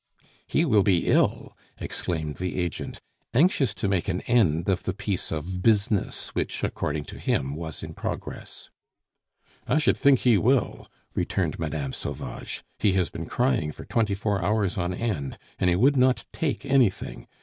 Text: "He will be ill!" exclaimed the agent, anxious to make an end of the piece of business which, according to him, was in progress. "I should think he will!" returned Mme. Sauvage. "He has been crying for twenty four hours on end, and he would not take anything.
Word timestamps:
"He 0.47 0.65
will 0.65 0.81
be 0.81 1.05
ill!" 1.05 1.55
exclaimed 1.77 2.37
the 2.37 2.55
agent, 2.59 2.99
anxious 3.35 3.71
to 3.75 3.87
make 3.87 4.07
an 4.07 4.21
end 4.21 4.67
of 4.67 4.81
the 4.81 4.95
piece 4.95 5.31
of 5.31 5.61
business 5.61 6.29
which, 6.29 6.63
according 6.63 7.03
to 7.03 7.19
him, 7.19 7.55
was 7.55 7.83
in 7.83 7.93
progress. 7.93 8.71
"I 9.67 9.77
should 9.77 9.95
think 9.97 10.21
he 10.21 10.39
will!" 10.39 10.87
returned 11.13 11.59
Mme. 11.59 11.91
Sauvage. 11.93 12.63
"He 12.79 12.93
has 12.93 13.11
been 13.11 13.27
crying 13.27 13.71
for 13.71 13.85
twenty 13.85 14.15
four 14.15 14.43
hours 14.43 14.75
on 14.75 14.91
end, 14.91 15.37
and 15.59 15.69
he 15.69 15.75
would 15.75 15.95
not 15.95 16.25
take 16.33 16.65
anything. 16.65 17.27